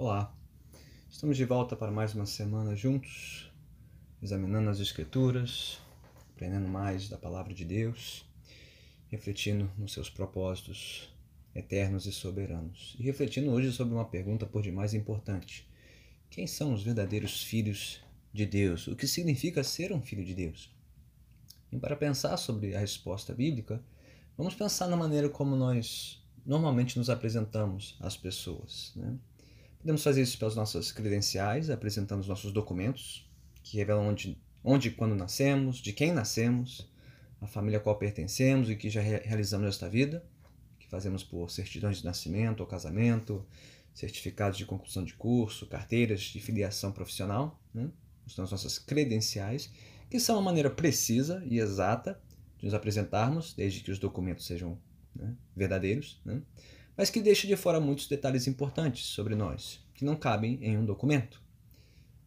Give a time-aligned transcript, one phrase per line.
[0.00, 0.32] Olá,
[1.10, 3.50] estamos de volta para mais uma semana juntos,
[4.22, 5.80] examinando as Escrituras,
[6.30, 8.24] aprendendo mais da Palavra de Deus,
[9.08, 11.12] refletindo nos seus propósitos
[11.52, 12.94] eternos e soberanos.
[12.96, 15.68] E refletindo hoje sobre uma pergunta por demais importante:
[16.30, 18.00] quem são os verdadeiros filhos
[18.32, 18.86] de Deus?
[18.86, 20.72] O que significa ser um filho de Deus?
[21.72, 23.82] E para pensar sobre a resposta bíblica,
[24.36, 28.92] vamos pensar na maneira como nós normalmente nos apresentamos às pessoas.
[28.94, 29.18] Né?
[29.80, 33.28] Podemos fazer isso pelas nossas credenciais, apresentando os nossos documentos,
[33.62, 36.90] que revelam onde, onde e quando nascemos, de quem nascemos,
[37.40, 40.24] a família a qual pertencemos e que já realizamos nesta vida,
[40.78, 43.46] que fazemos por certidões de nascimento ou casamento,
[43.94, 47.88] certificados de conclusão de curso, carteiras de filiação profissional, né?
[48.26, 49.72] são as nossas credenciais,
[50.10, 52.20] que são uma maneira precisa e exata
[52.58, 54.78] de nos apresentarmos, desde que os documentos sejam
[55.14, 56.20] né, verdadeiros.
[56.24, 56.42] Né?
[56.98, 60.84] Mas que deixa de fora muitos detalhes importantes sobre nós, que não cabem em um
[60.84, 61.40] documento.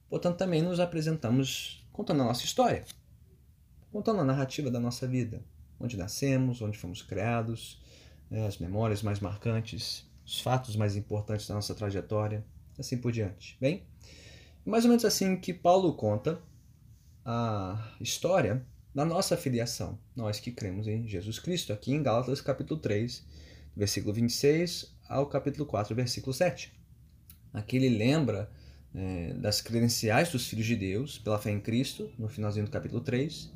[0.10, 2.86] Portanto, também nos apresentamos contando a nossa história,
[3.92, 5.44] contando a narrativa da nossa vida,
[5.78, 7.82] onde nascemos, onde fomos criados,
[8.30, 12.46] né, as memórias mais marcantes, os fatos mais importantes da nossa trajetória,
[12.80, 13.58] assim por diante.
[13.60, 13.84] Bem,
[14.66, 16.42] mais ou menos assim que Paulo conta
[17.26, 22.80] a história da nossa filiação, nós que cremos em Jesus Cristo, aqui em Gálatas capítulo
[22.80, 23.26] 3,
[23.76, 26.72] versículo 26 ao capítulo 4, versículo 7.
[27.54, 28.50] Aqui ele lembra
[28.94, 33.02] é, das credenciais dos filhos de Deus pela fé em Cristo, no finalzinho do capítulo
[33.02, 33.52] 3.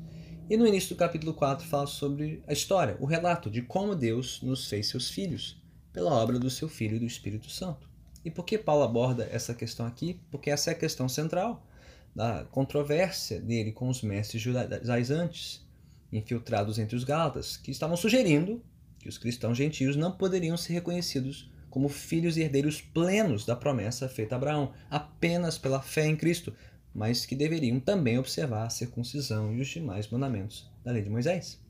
[0.48, 4.40] E no início do capítulo 4 fala sobre a história, o relato de como Deus
[4.42, 5.60] nos fez seus filhos,
[5.92, 7.88] pela obra do seu Filho e do Espírito Santo.
[8.24, 10.20] E por que Paulo aborda essa questão aqui?
[10.30, 11.66] Porque essa é a questão central
[12.14, 15.66] da controvérsia dele com os mestres judaizantes,
[16.12, 18.62] infiltrados entre os gálatas, que estavam sugerindo
[18.98, 24.08] que os cristãos gentios não poderiam ser reconhecidos como filhos e herdeiros plenos da promessa
[24.08, 26.54] feita a Abraão, apenas pela fé em Cristo,
[26.94, 31.60] mas que deveriam também observar a circuncisão e os demais mandamentos da lei de Moisés.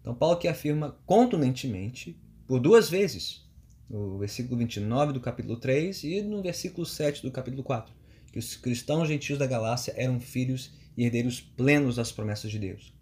[0.00, 3.46] Então, Paulo que afirma contundentemente, por duas vezes,
[3.90, 7.92] no versículo 29 do capítulo 3 e no versículo 7 do capítulo 4,
[8.32, 12.94] que os cristãos gentios da Galácia eram filhos e herdeiros plenos das promessas de Deus.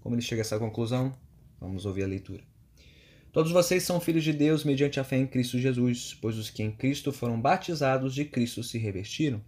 [0.00, 1.14] Como ele chega a essa conclusão?
[1.60, 2.51] Vamos ouvir a leitura.
[3.32, 6.62] Todos vocês são filhos de Deus mediante a fé em Cristo Jesus, pois os que
[6.62, 9.40] em Cristo foram batizados de Cristo se revestiram.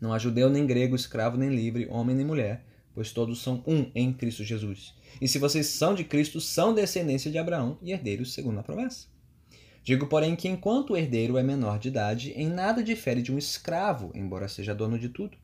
[0.00, 3.88] Não há judeu nem grego, escravo nem livre, homem nem mulher, pois todos são um
[3.94, 4.94] em Cristo Jesus.
[5.20, 9.06] E se vocês são de Cristo, são descendência de Abraão e herdeiros segundo a promessa.
[9.84, 13.38] Digo, porém, que enquanto o herdeiro é menor de idade, em nada difere de um
[13.38, 15.38] escravo, embora seja dono de tudo.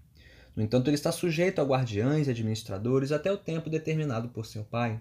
[0.57, 4.65] No entanto, ele está sujeito a guardiães e administradores até o tempo determinado por seu
[4.65, 5.01] pai.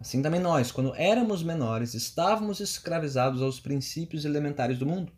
[0.00, 5.12] Assim também nós, quando éramos menores, estávamos escravizados aos princípios elementares do mundo.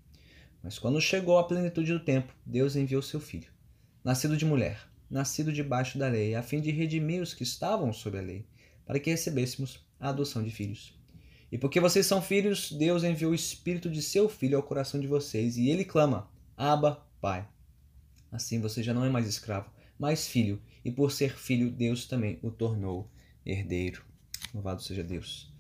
[0.63, 3.51] Mas quando chegou a plenitude do tempo, Deus enviou seu filho,
[4.05, 8.19] nascido de mulher, nascido debaixo da lei, a fim de redimir os que estavam sob
[8.19, 8.47] a lei,
[8.85, 10.97] para que recebêssemos a adoção de filhos.
[11.51, 15.07] E porque vocês são filhos, Deus enviou o espírito de seu filho ao coração de
[15.07, 17.47] vocês, e ele clama: Abba, Pai.
[18.31, 22.39] Assim você já não é mais escravo, mas filho, e por ser filho, Deus também
[22.43, 23.11] o tornou
[23.45, 24.05] herdeiro.
[24.55, 25.53] Louvado seja Deus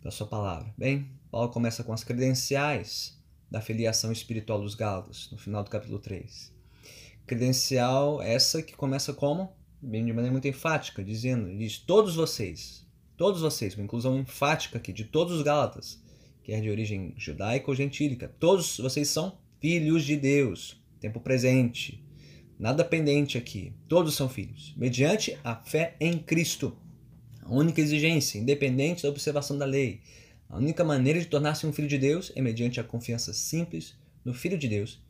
[0.00, 0.72] pela sua palavra.
[0.76, 3.16] Bem, Paulo começa com as credenciais
[3.50, 6.52] da filiação espiritual dos Gálatas, no final do capítulo 3.
[7.26, 9.52] Credencial essa que começa como?
[9.80, 12.86] Bem, de maneira muito enfática, dizendo, diz, todos vocês,
[13.16, 16.02] todos vocês, uma inclusão enfática aqui, de todos os Gálatas,
[16.42, 22.04] quer de origem judaica ou gentílica, todos vocês são filhos de Deus, tempo presente,
[22.58, 26.76] nada pendente aqui, todos são filhos, mediante a fé em Cristo.
[27.42, 30.00] A única exigência, independente da observação da lei,
[30.48, 33.94] a única maneira de tornar-se um filho de Deus é mediante a confiança simples
[34.24, 35.00] no Filho de Deus,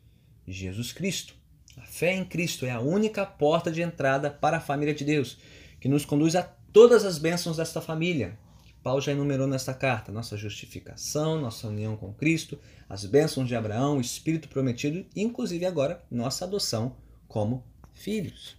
[0.47, 1.35] Jesus Cristo.
[1.77, 5.37] A fé em Cristo é a única porta de entrada para a família de Deus,
[5.79, 8.37] que nos conduz a todas as bênçãos desta família.
[8.81, 12.59] Paulo já enumerou nesta carta: nossa justificação, nossa união com Cristo,
[12.89, 16.95] as bênçãos de Abraão, o Espírito prometido, e inclusive agora nossa adoção
[17.27, 17.63] como
[17.93, 18.55] filhos.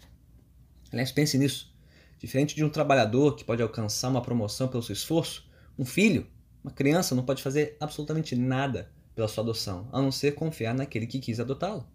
[0.92, 1.73] Aliás, pense nisso.
[2.24, 5.46] Diferente de um trabalhador que pode alcançar uma promoção pelo seu esforço,
[5.78, 6.26] um filho,
[6.64, 11.06] uma criança, não pode fazer absolutamente nada pela sua adoção, a não ser confiar naquele
[11.06, 11.86] que quis adotá-lo.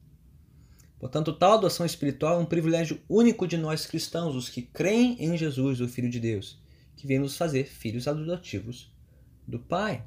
[1.00, 5.36] Portanto, tal adoção espiritual é um privilégio único de nós cristãos, os que creem em
[5.36, 6.62] Jesus, o Filho de Deus,
[6.96, 8.94] que vem nos fazer filhos adotivos
[9.48, 10.06] do Pai.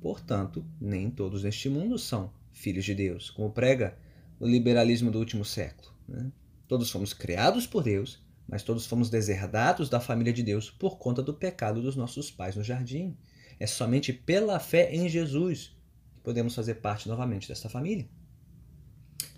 [0.00, 3.94] Portanto, nem todos neste mundo são filhos de Deus, como prega
[4.40, 5.92] o liberalismo do último século.
[6.08, 6.32] Né?
[6.66, 11.22] Todos fomos criados por Deus mas todos fomos deserdados da família de Deus por conta
[11.22, 13.16] do pecado dos nossos pais no jardim.
[13.60, 15.76] É somente pela fé em Jesus
[16.14, 18.08] que podemos fazer parte novamente desta família.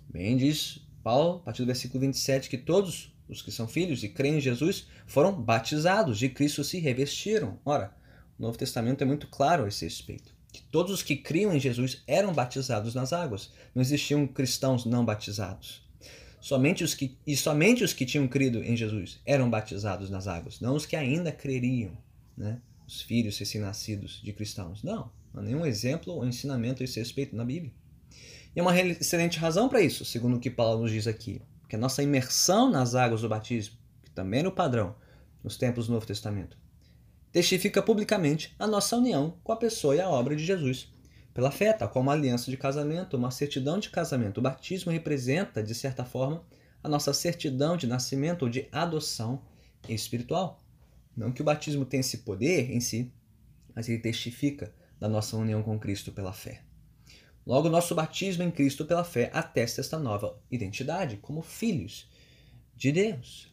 [0.08, 4.08] Bem diz Paulo, a partir do versículo 27, que todos os que são filhos e
[4.08, 7.58] creem em Jesus foram batizados, de Cristo se revestiram.
[7.64, 7.94] Ora,
[8.38, 10.34] o Novo Testamento é muito claro a esse respeito.
[10.52, 13.52] Que todos os que criam em Jesus eram batizados nas águas.
[13.74, 15.88] Não existiam cristãos não batizados.
[16.40, 20.58] Somente os que, e somente os que tinham crido em Jesus eram batizados nas águas,
[20.58, 21.92] não os que ainda creriam,
[22.36, 22.60] né?
[22.86, 24.82] os filhos recém-nascidos de cristãos.
[24.82, 27.72] Não, não há nenhum exemplo ou ensinamento a esse respeito na Bíblia.
[28.54, 31.40] E é uma excelente razão para isso, segundo o que Paulo nos diz aqui.
[31.68, 34.96] Que a nossa imersão nas águas do batismo, que também era o padrão
[35.44, 36.58] nos tempos do Novo Testamento,
[37.30, 40.92] testifica publicamente a nossa união com a pessoa e a obra de Jesus.
[41.40, 44.36] Pela fé, tal como uma aliança de casamento, uma certidão de casamento.
[44.36, 46.44] O batismo representa, de certa forma,
[46.84, 49.40] a nossa certidão de nascimento ou de adoção
[49.88, 50.60] espiritual.
[51.16, 53.10] Não que o batismo tenha esse poder em si,
[53.74, 54.70] mas ele testifica
[55.00, 56.62] da nossa união com Cristo pela fé.
[57.46, 62.06] Logo, nosso batismo em Cristo pela fé atesta esta nova identidade como filhos
[62.76, 63.50] de Deus.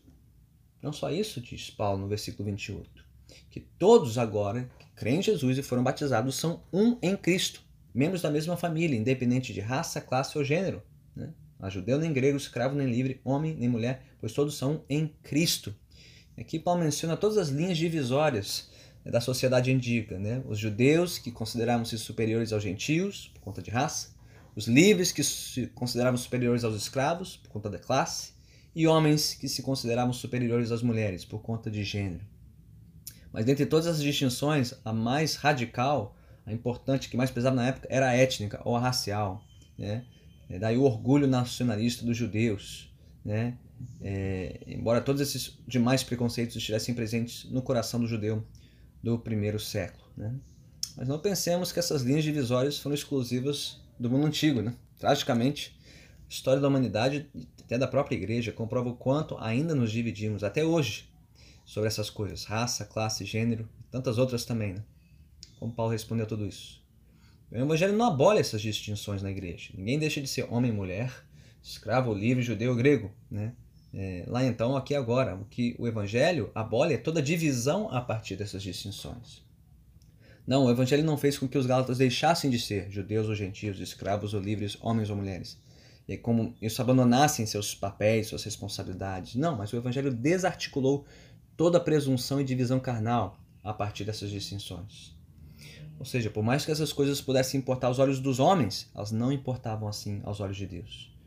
[0.81, 3.05] Não só isso, diz Paulo no versículo 28,
[3.49, 7.65] que todos agora que creem em Jesus e foram batizados são um em Cristo,
[7.97, 10.83] membros da mesma família, independente de raça, classe ou gênero.
[11.15, 11.33] Né?
[11.59, 15.75] A judeu nem grego, escravo nem livre, homem nem mulher, pois todos são em Cristo.
[16.37, 18.69] Aqui Paulo menciona todas as linhas divisórias
[19.03, 20.43] é da sociedade antiga, né?
[20.45, 24.09] Os judeus que consideravam-se superiores aos gentios por conta de raça,
[24.53, 28.33] os livres que se consideravam superiores aos escravos por conta da classe,
[28.75, 32.25] e homens que se consideravam superiores às mulheres por conta de gênero.
[33.31, 36.16] Mas dentre todas as distinções, a mais radical,
[36.47, 39.43] a importante, que mais pesava na época, era a étnica ou a racial.
[39.77, 40.05] Né?
[40.49, 42.89] É daí o orgulho nacionalista dos judeus.
[43.23, 43.57] Né?
[44.01, 48.47] É, embora todos esses demais preconceitos estivessem presentes no coração do judeu
[49.03, 50.07] do primeiro século.
[50.15, 50.33] Né?
[50.95, 54.61] Mas não pensemos que essas linhas divisórias foram exclusivas do mundo antigo.
[54.61, 54.73] Né?
[54.97, 55.77] Tragicamente,
[56.25, 57.29] a história da humanidade,
[57.61, 61.09] até da própria igreja, comprova o quanto ainda nos dividimos, até hoje,
[61.65, 64.75] sobre essas coisas: raça, classe, gênero e tantas outras também.
[64.75, 64.83] Né?
[65.59, 66.81] Como Paulo respondeu a tudo isso?
[67.51, 69.71] O Evangelho não abole essas distinções na igreja.
[69.77, 71.11] Ninguém deixa de ser homem e mulher,
[71.63, 73.11] escravo, livre, judeu, grego.
[73.31, 73.53] Né?
[73.93, 78.35] É, lá então, aqui agora, o que o Evangelho abole é toda divisão a partir
[78.35, 79.45] dessas distinções.
[80.45, 83.79] Não, o Evangelho não fez com que os Gálatas deixassem de ser judeus ou gentios,
[83.79, 85.57] escravos ou livres, homens ou mulheres.
[86.07, 89.35] E como isso abandonassem seus papéis, suas responsabilidades.
[89.35, 91.05] Não, mas o Evangelho desarticulou
[91.57, 95.16] toda presunção e divisão carnal a partir dessas distinções.
[95.99, 99.31] Ou seja, por mais que essas coisas pudessem importar aos olhos dos homens, elas não
[99.31, 101.17] importavam assim aos olhos de Deus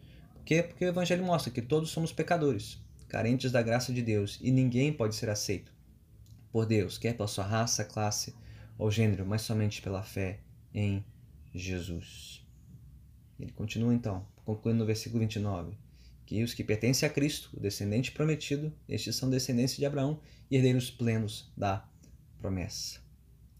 [0.50, 0.64] quê?
[0.64, 2.76] Porque o Evangelho mostra que todos somos pecadores,
[3.08, 5.72] carentes da graça de Deus, e ninguém pode ser aceito
[6.50, 8.34] por Deus, quer pela sua raça, classe
[8.76, 10.40] ou gênero, mas somente pela fé
[10.74, 11.04] em
[11.54, 12.44] Jesus.
[13.38, 15.78] Ele continua então, concluindo no versículo 29,
[16.26, 20.18] que os que pertencem a Cristo, o descendente prometido, estes são descendentes de Abraão
[20.50, 21.88] e herdeiros plenos da
[22.40, 22.98] promessa.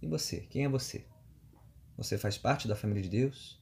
[0.03, 0.39] E você?
[0.49, 1.05] Quem é você?
[1.97, 3.61] Você faz parte da família de Deus?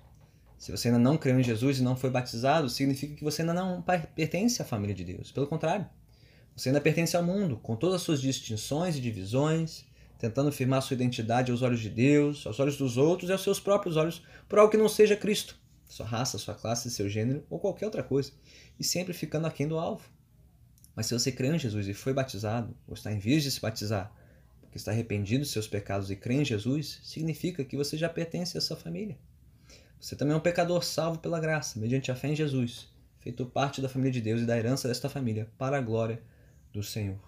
[0.58, 3.54] Se você ainda não creu em Jesus e não foi batizado, significa que você ainda
[3.54, 3.82] não
[4.14, 5.30] pertence à família de Deus.
[5.30, 5.88] Pelo contrário,
[6.56, 9.84] você ainda pertence ao mundo, com todas as suas distinções e divisões,
[10.18, 13.60] tentando firmar sua identidade aos olhos de Deus, aos olhos dos outros e aos seus
[13.60, 15.56] próprios olhos, por algo que não seja Cristo,
[15.88, 18.32] sua raça, sua classe, seu gênero ou qualquer outra coisa,
[18.78, 20.08] e sempre ficando aquém do alvo.
[20.96, 23.60] Mas se você crê em Jesus e foi batizado, ou está em vias de se
[23.60, 24.12] batizar,
[24.78, 28.60] está arrependido dos seus pecados e crê em Jesus, significa que você já pertence a
[28.60, 29.18] essa família.
[30.00, 32.88] Você também é um pecador salvo pela graça, mediante a fé em Jesus,
[33.20, 36.22] feito parte da família de Deus e da herança desta família, para a glória
[36.72, 37.18] do Senhor.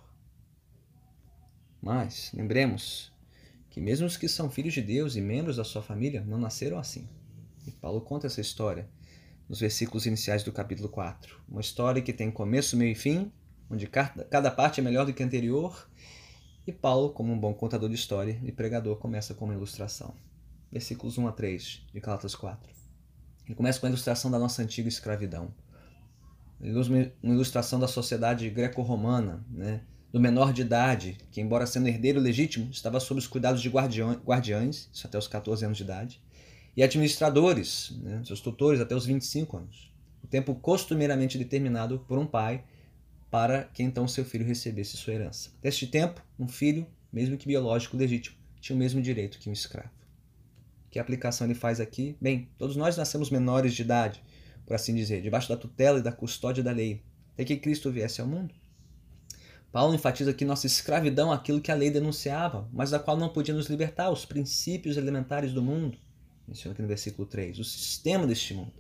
[1.83, 3.13] Mas, lembremos
[3.71, 6.79] que mesmo os que são filhos de Deus e membros da sua família não nasceram
[6.79, 7.09] assim.
[7.67, 8.89] E Paulo conta essa história
[9.49, 11.41] nos versículos iniciais do capítulo 4.
[11.49, 13.33] Uma história que tem começo, meio e fim,
[13.69, 15.89] onde cada parte é melhor do que a anterior.
[16.67, 20.15] E Paulo, como um bom contador de história e pregador, começa com uma ilustração
[20.71, 22.71] versículos 1 a 3 de Galatas 4.
[23.47, 25.53] Ele começa com a ilustração da nossa antiga escravidão.
[26.61, 29.81] Uma ilustração da sociedade greco-romana, né?
[30.13, 34.89] do menor de idade, que, embora sendo herdeiro legítimo, estava sob os cuidados de guardiães,
[34.93, 36.21] isso até os 14 anos de idade,
[36.77, 38.23] e administradores, né?
[38.25, 39.93] seus tutores, até os 25 anos.
[40.23, 42.65] O tempo costumeiramente determinado por um pai
[43.31, 45.51] para que então seu filho recebesse sua herança.
[45.63, 49.91] Neste tempo, um filho, mesmo que biológico legítimo, tinha o mesmo direito que um escravo.
[50.91, 52.17] Que aplicação ele faz aqui?
[52.21, 54.23] Bem, todos nós nascemos menores de idade,
[54.67, 58.21] por assim dizer, debaixo da tutela e da custódia da lei, até que Cristo viesse
[58.21, 58.53] ao mundo.
[59.71, 63.55] Paulo enfatiza aqui nossa escravidão àquilo que a lei denunciava, mas da qual não podia
[63.55, 65.97] nos libertar, os princípios elementares do mundo.
[66.47, 68.73] Menciona aqui no versículo 3, o sistema deste mundo,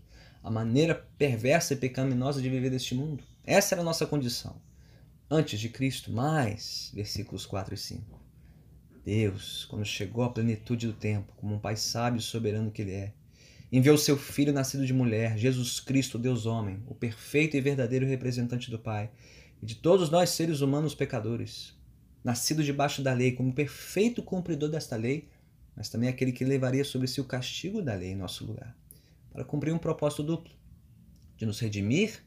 [0.42, 3.22] a maneira perversa e pecaminosa de viver deste mundo.
[3.44, 4.60] Essa era a nossa condição
[5.30, 8.20] antes de Cristo, mas, versículos 4 e 5.
[9.04, 12.92] Deus, quando chegou à plenitude do tempo, como um Pai sábio e soberano que Ele
[12.92, 13.12] é,
[13.70, 18.70] enviou seu Filho nascido de mulher, Jesus Cristo, Deus homem, o perfeito e verdadeiro representante
[18.70, 19.10] do Pai,
[19.62, 21.78] e de todos nós seres humanos pecadores,
[22.24, 25.28] nascido debaixo da lei, como perfeito cumpridor desta lei,
[25.76, 28.76] mas também aquele que levaria sobre si o castigo da lei em nosso lugar,
[29.32, 30.52] para cumprir um propósito duplo,
[31.36, 32.20] de nos redimir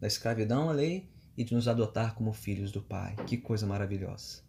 [0.00, 3.14] da escravidão à lei e de nos adotar como filhos do Pai.
[3.26, 4.42] Que coisa maravilhosa!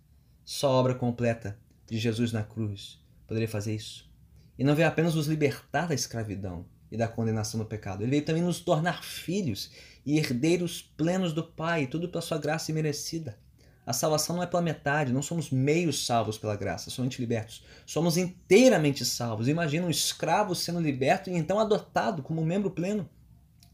[0.46, 4.10] Só a obra completa de Jesus na cruz poderia fazer isso.
[4.58, 8.26] E não veio apenas nos libertar da escravidão e da condenação do pecado, ele veio
[8.26, 9.72] também nos tornar filhos
[10.06, 13.38] e herdeiros plenos do Pai, tudo pela sua graça imerecida.
[13.86, 17.64] A salvação não é pela metade, não somos meios salvos pela graça, somente libertos.
[17.86, 19.48] Somos inteiramente salvos.
[19.48, 23.10] Imagina um escravo sendo liberto e então adotado como membro pleno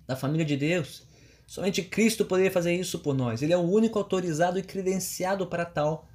[0.05, 1.06] da família de Deus.
[1.47, 3.41] Somente Cristo poderia fazer isso por nós.
[3.41, 6.07] Ele é o único autorizado e credenciado para tal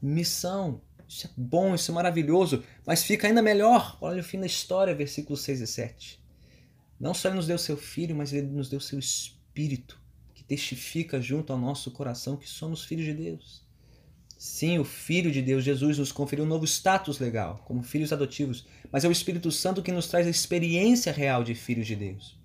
[0.00, 0.80] missão.
[1.08, 3.98] Isso é bom, isso é maravilhoso, mas fica ainda melhor.
[4.00, 6.24] Olha o fim da história, versículos 6 e 7.
[7.00, 10.00] Não só ele nos deu seu filho, mas ele nos deu seu espírito,
[10.32, 13.66] que testifica junto ao nosso coração que somos filhos de Deus.
[14.38, 18.66] Sim, o Filho de Deus, Jesus, nos conferiu um novo status legal, como filhos adotivos,
[18.92, 22.38] mas é o Espírito Santo que nos traz a experiência real de filhos de Deus.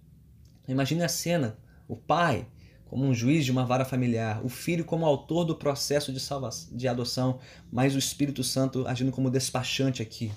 [0.63, 1.57] Então, imagine a cena
[1.91, 2.47] o pai
[2.85, 6.75] como um juiz de uma vara familiar, o filho como autor do processo de, salvação,
[6.75, 7.39] de adoção,
[7.71, 10.29] mas o Espírito Santo agindo como despachante aqui,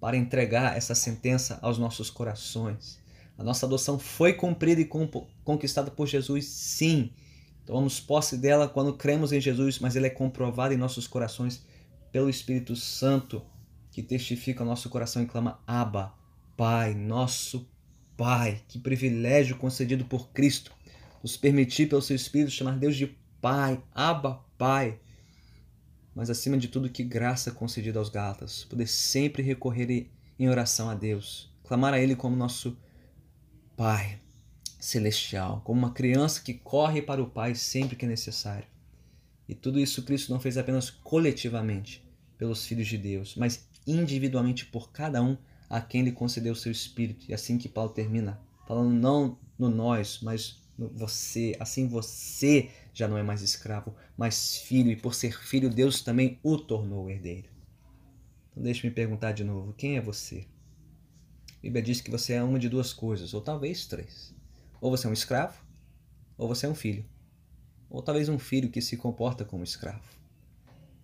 [0.00, 2.98] para entregar essa sentença aos nossos corações.
[3.38, 4.88] A nossa adoção foi cumprida e
[5.44, 7.12] conquistada por Jesus, sim.
[7.64, 11.64] Tomamos posse dela quando cremos em Jesus, mas ela é comprovada em nossos corações
[12.10, 13.40] pelo Espírito Santo,
[13.92, 16.12] que testifica o nosso coração e clama: Abba,
[16.56, 17.68] Pai, nosso
[18.16, 18.62] Pai.
[18.66, 20.73] Que privilégio concedido por Cristo
[21.24, 25.00] nos permitir, pelo seu Espírito, chamar Deus de Pai, Abba, Pai.
[26.14, 30.94] Mas acima de tudo, que graça concedida aos Gálatas, poder sempre recorrer em oração a
[30.94, 32.76] Deus, clamar a Ele como nosso
[33.74, 34.20] Pai
[34.78, 38.68] celestial, como uma criança que corre para o Pai sempre que é necessário.
[39.48, 44.92] E tudo isso Cristo não fez apenas coletivamente pelos filhos de Deus, mas individualmente por
[44.92, 45.38] cada um
[45.70, 47.24] a quem Ele concedeu o seu Espírito.
[47.30, 48.38] E assim que Paulo termina,
[48.68, 54.90] falando não no nós, mas você, assim você já não é mais escravo, mas filho,
[54.90, 57.48] e por ser filho, Deus também o tornou herdeiro.
[58.50, 60.46] Então deixe-me perguntar de novo: quem é você?
[61.48, 64.34] A Bíblia diz que você é uma de duas coisas, ou talvez três.
[64.80, 65.58] Ou você é um escravo,
[66.36, 67.04] ou você é um filho.
[67.88, 70.02] Ou talvez um filho que se comporta como escravo.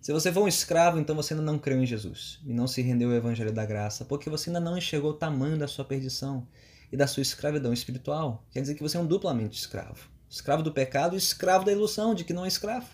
[0.01, 2.81] Se você for um escravo, então você ainda não creu em Jesus e não se
[2.81, 6.47] rendeu ao Evangelho da Graça, porque você ainda não enxergou o tamanho da sua perdição
[6.91, 8.45] e da sua escravidão espiritual.
[8.51, 10.09] Quer dizer que você é um duplamente escravo.
[10.29, 12.87] Escravo do pecado e escravo da ilusão de que não é escravo.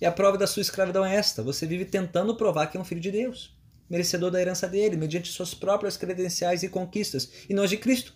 [0.00, 2.84] E a prova da sua escravidão é esta: você vive tentando provar que é um
[2.84, 3.56] filho de Deus,
[3.88, 8.14] merecedor da herança dele, mediante suas próprias credenciais e conquistas, e não de Cristo.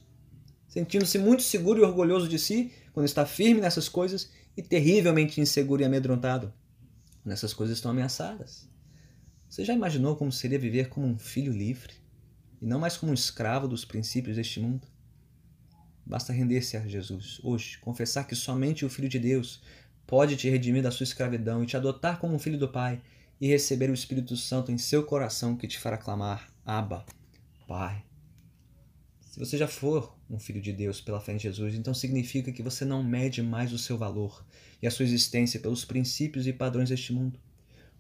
[0.67, 5.83] Sentindo-se muito seguro e orgulhoso de si, quando está firme nessas coisas, e terrivelmente inseguro
[5.83, 6.53] e amedrontado,
[7.23, 8.69] quando essas coisas estão ameaçadas.
[9.49, 11.93] Você já imaginou como seria viver como um filho livre,
[12.61, 14.94] e não mais como um escravo dos princípios deste mundo?
[16.07, 19.63] Basta render-se a Jesus hoje, confessar que somente o Filho de Deus
[20.07, 23.01] pode te redimir da sua escravidão e te adotar como um filho do Pai
[23.41, 27.05] e receber o Espírito Santo em seu coração que te fará clamar: Abba,
[27.67, 28.05] Pai.
[29.21, 32.63] Se você já for um filho de Deus pela fé em Jesus, então significa que
[32.63, 34.45] você não mede mais o seu valor
[34.81, 37.41] e a sua existência pelos princípios e padrões deste mundo.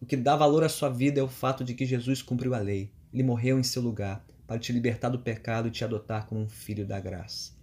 [0.00, 2.58] O que dá valor à sua vida é o fato de que Jesus cumpriu a
[2.58, 2.92] lei.
[3.12, 6.48] Ele morreu em seu lugar para te libertar do pecado e te adotar como um
[6.48, 7.53] filho da graça.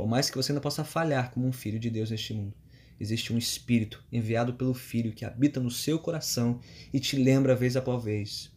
[0.00, 2.56] Por mais que você ainda possa falhar como um filho de Deus neste mundo,
[2.98, 6.58] existe um Espírito enviado pelo Filho que habita no seu coração
[6.90, 8.50] e te lembra vez após vez,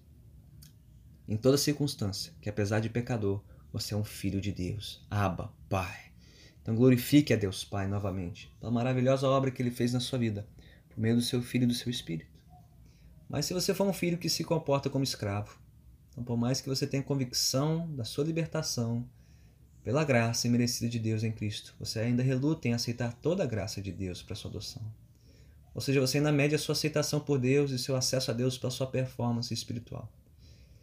[1.27, 5.05] em toda circunstância, que apesar de pecador, você é um filho de Deus.
[5.12, 6.13] Abba, Pai.
[6.62, 10.47] Então glorifique a Deus Pai novamente pela maravilhosa obra que Ele fez na sua vida,
[10.88, 12.31] por meio do seu Filho e do seu Espírito.
[13.27, 15.59] Mas se você for um filho que se comporta como escravo,
[16.13, 19.05] então por mais que você tenha convicção da sua libertação,
[19.83, 23.81] pela graça imerecida de Deus em Cristo, você ainda reluta em aceitar toda a graça
[23.81, 24.81] de Deus para sua adoção.
[25.75, 28.57] Ou seja, você ainda mede a sua aceitação por Deus e seu acesso a Deus
[28.57, 30.09] pela sua performance espiritual,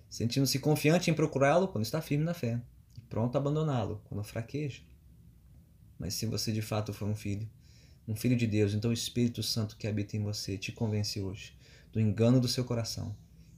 [0.08, 2.60] sentindo-se confiante em procurá-lo quando está firme na fé
[2.96, 4.82] e pronto a abandoná-lo quando fraqueja.
[5.98, 7.48] Mas se você de fato for um filho,
[8.06, 11.54] um filho de Deus, então o Espírito Santo que habita em você te convence hoje
[11.92, 13.14] do engano do seu coração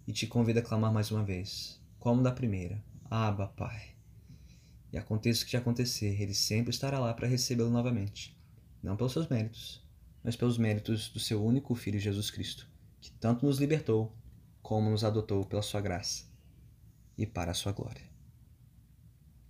[0.06, 3.91] e te convida a clamar mais uma vez, como da primeira: Abba, Pai.
[4.92, 8.36] E aconteça o que acontecer, ele sempre estará lá para recebê-lo novamente.
[8.82, 9.82] Não pelos seus méritos,
[10.22, 12.68] mas pelos méritos do seu único Filho Jesus Cristo,
[13.00, 14.14] que tanto nos libertou
[14.60, 16.24] como nos adotou pela sua graça
[17.16, 18.02] e para a sua glória.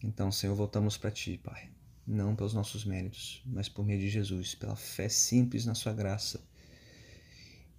[0.02, 1.70] Então, Senhor, voltamos para ti, Pai,
[2.06, 6.46] não pelos nossos méritos, mas por meio de Jesus, pela fé simples na sua graça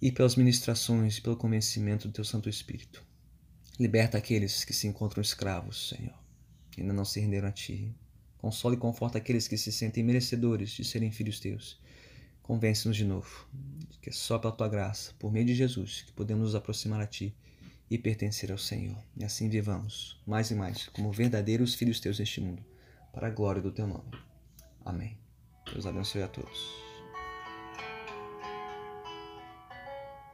[0.02, 3.02] e pelas ministrações, pelo convencimento do teu Santo Espírito.
[3.80, 6.23] Liberta aqueles que se encontram escravos, Senhor
[6.80, 7.94] ainda não se renderam a ti.
[8.38, 11.80] Consola e conforta aqueles que se sentem merecedores de serem filhos teus.
[12.42, 13.48] Convence-nos de novo
[13.88, 17.00] de que é só pela tua graça, por meio de Jesus, que podemos nos aproximar
[17.00, 17.34] a ti
[17.90, 18.96] e pertencer ao Senhor.
[19.16, 22.62] E assim vivamos, mais e mais, como verdadeiros filhos teus neste mundo,
[23.12, 24.10] para a glória do teu nome.
[24.84, 25.16] Amém.
[25.72, 26.93] Deus abençoe a todos.